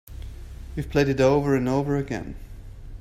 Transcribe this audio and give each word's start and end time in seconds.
You've 0.75 0.89
played 0.89 1.09
it 1.09 1.21
over 1.21 1.55
and 1.55 1.69
over 1.69 1.95
again. 1.95 2.35